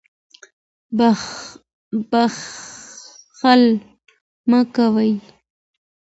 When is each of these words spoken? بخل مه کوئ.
بخل 2.57 3.61
مه 4.49 4.61
کوئ. 4.75 5.11